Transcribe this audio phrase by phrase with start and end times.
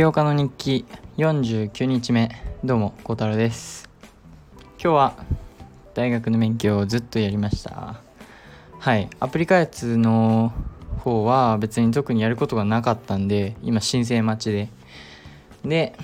[0.00, 0.86] 業家の日記
[1.18, 2.30] 49日目。
[2.64, 3.86] どうも孝太郎です。
[4.82, 5.14] 今日は
[5.92, 8.00] 大学の勉強をずっとやりました。
[8.78, 9.10] はい。
[9.20, 10.54] アプリ開発の
[11.00, 14.68] 方は別に特にやることがなかったんで今申請待ちで。
[15.66, 15.94] で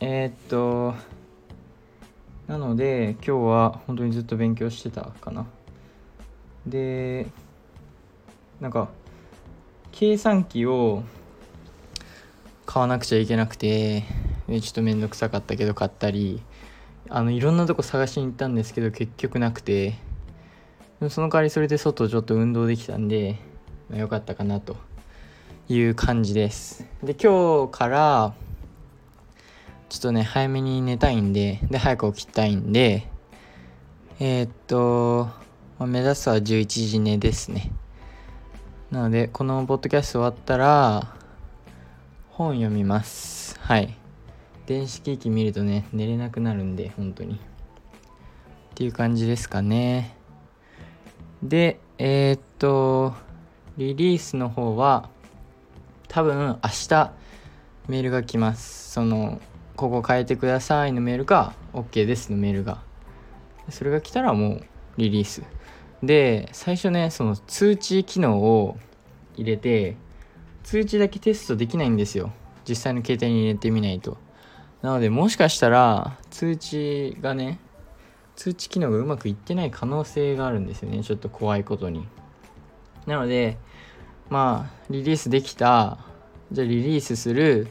[0.00, 0.96] えー、っと
[2.48, 5.46] なので今日は本当にずっと勉強してたかな。
[6.66, 7.28] で
[8.60, 8.88] なんか
[9.92, 11.04] 計算機を
[12.68, 14.02] 買わなくちゃいけなくて
[14.46, 16.42] ちょっと面倒くさかったけど買ったり
[17.08, 19.94] あのいろんなとこ探しに行ったんですけど結局なくて
[21.08, 23.38] その代わりそれで外ちょっと運動できたんで、
[23.88, 24.76] まあ、よかったかなと
[25.70, 26.84] いう感じです。
[27.02, 28.34] で今日から
[29.88, 33.08] ちょっとね早めに寝たいんでで早く起きたいんで
[34.20, 35.30] えー、っと、
[35.78, 37.72] まあ、目指すは11時寝ですね。
[38.90, 41.17] なのでこのポッドキャスト終わったら
[42.38, 43.58] 本読みます。
[43.58, 43.96] はい。
[44.66, 47.34] 電子機器見るとね寝れなくなるんで本当に。
[47.34, 47.38] っ
[48.76, 50.16] ていう感じですかね。
[51.42, 53.12] でえー、っと
[53.76, 55.10] リリースの方は
[56.06, 57.10] 多分明日
[57.88, 58.92] メールが来ます。
[58.92, 59.40] その
[59.74, 62.80] ここ変えてくださいのメールか OK ですのメールが。
[63.68, 64.64] それが来たらもう
[64.96, 65.42] リリース。
[66.04, 68.78] で最初ねその通知機能を
[69.36, 69.96] 入れて
[70.68, 72.30] 通知だけテストできないんですよ。
[72.68, 74.18] 実際の携帯に入れてみないと。
[74.82, 77.58] なのでもしかしたら通知がね
[78.36, 81.02] 通知機能がうまくいってない可能性があるんですよね。
[81.02, 82.06] ちょっと怖いことに。
[83.06, 83.56] なので
[84.28, 86.00] まあリリースできた。
[86.52, 87.68] じゃあリリースする。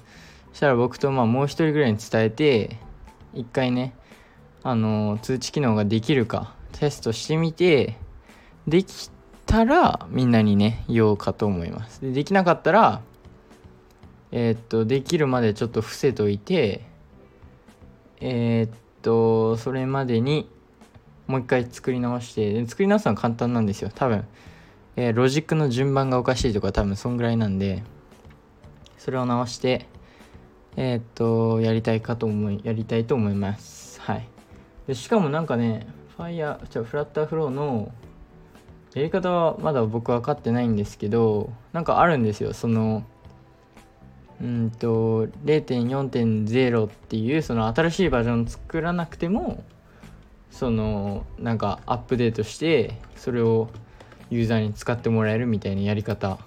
[0.52, 2.78] したら僕とまあもう一人ぐらいに伝えて
[3.36, 3.94] 一回ね
[4.64, 7.95] あの通知機能ができるかテストしてみて
[8.67, 9.11] でき
[9.48, 12.02] たらみんなにね言おうかと思います。
[12.02, 13.02] でできなかったら
[14.31, 16.81] えー、っとできるまでちょっと伏せといて
[18.20, 20.49] えー、っとそれまでに
[21.27, 23.89] もう一回作り直して作り直すのは簡単なんですよ。
[23.94, 24.26] 多分、
[24.95, 27.83] えー、ロジックの順番がおかしいとか多分そんぐらいなんで
[28.98, 29.88] それを直して
[30.76, 34.00] えー、っとやりたいかと思いやりたいと思います。
[34.02, 34.27] はい。
[34.88, 37.92] でしかもなんかねファイヤーじゃフラッターフローの
[38.97, 42.53] やり方はまだ僕分かってないんですけどなんかあるんですよ。
[42.53, 43.03] その
[44.41, 49.63] うんと0.4.0っていうその新しいバージョン作らなくても
[50.49, 53.69] そのなんかアップデートしてそれを
[54.31, 56.39] ユーザーに使ってもらえるみたいなやり方。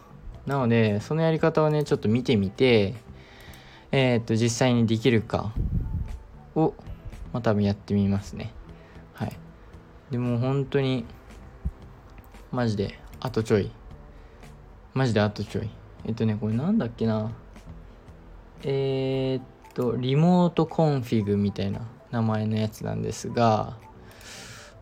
[0.46, 2.94] なのでそのやり方をねちょっと見てみて
[3.92, 5.52] えー、っと実際にできるか
[6.56, 6.74] を
[7.32, 8.52] まあ多分やってみますね。
[9.12, 9.36] はい。
[10.10, 11.04] でも本当に
[12.52, 13.70] マジであとちょい。
[14.94, 15.70] マジであとちょい。
[16.04, 17.30] えっとねこれなんだっけな。
[18.62, 19.42] えー、っ
[19.74, 21.80] と Remote Config みたいな
[22.10, 23.76] 名前のやつなんですが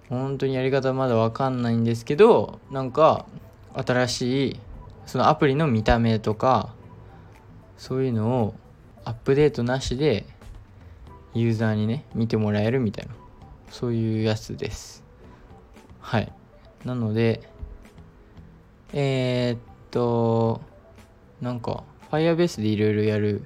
[0.09, 3.27] 本当にやり方まだわかんないんですけどなんか
[3.75, 4.61] 新しい
[5.07, 6.75] そのアプリの見た目とか
[7.77, 8.55] そういうのを
[9.05, 10.27] アップデートなしで
[11.35, 13.15] ユーザーにね見てもらえるみたいな。
[13.71, 15.05] そういうやつです。
[16.01, 16.33] はい。
[16.85, 17.49] なので
[18.93, 19.59] えー、っ
[19.91, 20.61] と
[21.41, 23.45] なんか Firebase でいろいろやる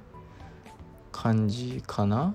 [1.11, 2.33] 感じかな？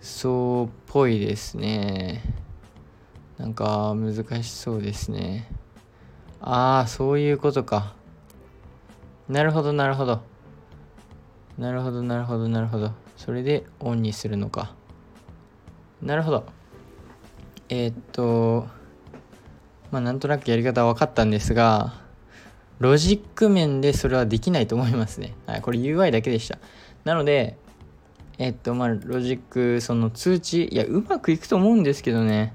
[0.00, 2.22] そうっぽいですね。
[3.38, 5.48] なんか難しそうですね。
[6.40, 7.94] ああそういうことか。
[9.28, 10.20] なるほどなるほど。
[11.56, 12.92] なるほどなるほどなるほど。
[13.16, 14.74] それでオンにするのか。
[16.02, 16.44] なるほど。
[17.68, 18.66] えー、っと
[19.94, 21.94] まあなんとなくやり方は分かったんですが
[22.80, 25.34] ロジック面でそれはできないと思いますね。
[25.46, 26.58] はい、これ UI だけでした。
[27.04, 27.56] なので、
[28.38, 32.52] えっと、まあ、ロジック、その通知、いや、うまくいくと思うんですけどね。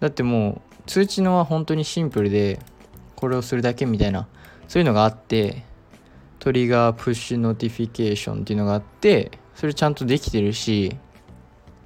[0.00, 2.60] だってもう、通知のは本当にシンプルで、
[3.14, 4.26] これをするだけみたいな、
[4.68, 5.64] そういうのがあって、
[6.38, 10.96] Trigger Push Notification っていうのがあって、それちゃんとできてるし、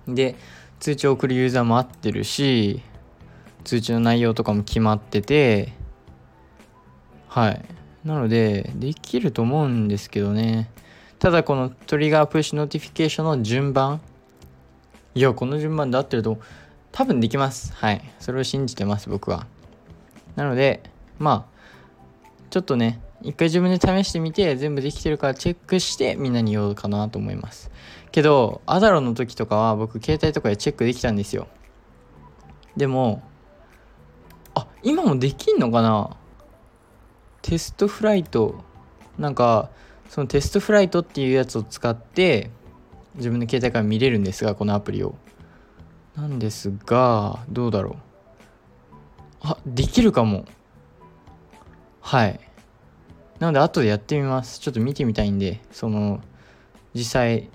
[0.06, 0.36] で、
[0.78, 2.80] 通知を送るユーザーも合ってるし、
[3.66, 5.72] 通知の内容とかも決まってて、
[7.26, 7.64] はい。
[8.04, 10.70] なので、できると思うんですけどね。
[11.18, 14.00] ただこの Trigger Push Notification の順番。
[15.16, 16.38] いや、この順番で合ってると
[16.92, 17.74] 多分できます。
[17.74, 18.04] はい。
[18.20, 19.48] それを信じてます、僕は。
[20.36, 20.84] なので、
[21.18, 27.72] まあ、ちょっとね、一回自分で試してみて全部できてるからチェックしてみんなに言おうかなと思います。
[28.12, 31.48] けど、アダロの時とかは僕携帯とかでチェックできたんですよ。
[32.76, 33.24] でも、
[34.86, 36.16] 今もできんのかな？
[37.42, 38.62] テストフライト。
[39.18, 39.68] なんか
[40.08, 42.50] そのテストフライトっていうやつを使って
[43.16, 45.16] 自分の携帯から見れるんですがこのアプリを。
[46.14, 47.94] なんですがどうだろう。
[49.40, 50.44] あできるかも。
[52.00, 52.38] はい。
[53.40, 54.60] なので後でやってみます。
[54.60, 56.20] ちょっと見てみたいんでその
[56.94, 57.50] 実際。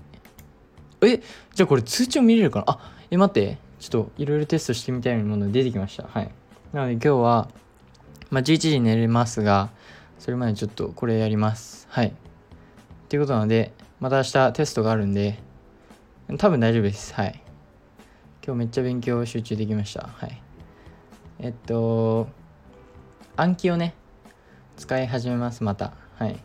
[1.00, 1.22] え？
[1.54, 2.64] じゃあこれ通知を見れるかな？
[2.68, 3.56] あえ待って。
[3.80, 6.04] ちょっといろいろテストしてみたいなもの出てきました。
[6.06, 6.30] はい。
[6.72, 7.48] なので今日は
[8.30, 9.68] まあ11時に寝れますが
[10.18, 11.86] それまでちょっとこれやります。
[11.90, 12.08] はい。
[12.08, 12.12] っ
[13.08, 15.38] ていうことなのでまた明日テストがあるんで
[16.38, 17.12] 多分大丈夫です。
[17.12, 17.42] はい。
[18.44, 20.08] 今日めっちゃ勉強集中できました。
[20.08, 20.42] はい。
[21.40, 22.28] えっと
[23.36, 23.94] 暗記をね
[24.78, 25.92] 使い始めますまた。
[26.14, 26.40] はい。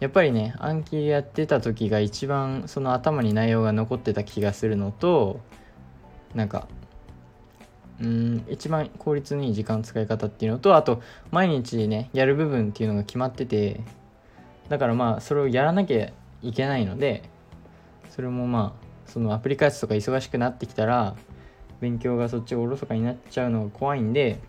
[0.00, 5.40] やっぱりね暗記やってた時が一番その頭に内容が残ってた気がするのと
[6.34, 6.68] なんか
[8.00, 11.00] うん一番効率のいい時間使い方っていうのとあと
[11.30, 13.80] 毎日ねやる部分っていうのが決まってて
[14.68, 16.10] だからまあそれをやらなきゃ
[16.42, 17.22] いけないので
[18.10, 21.14] それもまあそのアプリ開発とか忙しくなってきたら
[21.80, 24.40] 勉強がそっちおろそかになっちゃうのが怖いんで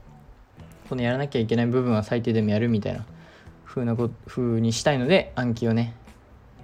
[0.90, 3.06] このやらなきゃいけない部分は最低でもやるみたいな
[3.66, 5.96] 風なこ風にしたいので暗記をね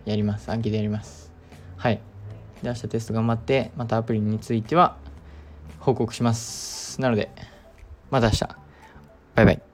[0.05, 0.49] やります。
[0.49, 1.31] 暗記でやります。
[1.77, 1.99] はい。
[2.63, 4.97] で明日テスト頑張ってまたアプリについては
[5.79, 6.99] 報告します。
[7.01, 7.29] なので
[8.09, 8.45] また明日。
[9.35, 9.70] バイバイ。